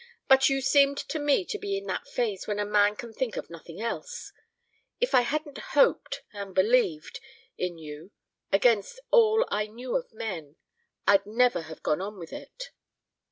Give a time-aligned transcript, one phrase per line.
[0.27, 3.37] "But you seemed to me to be in that phase when a man can think
[3.37, 4.33] of nothing else.
[4.99, 7.19] If I hadn't hoped and believed
[7.55, 8.09] in you
[8.51, 10.55] against all I knew of men,
[11.05, 12.71] I'd never have gone on with it."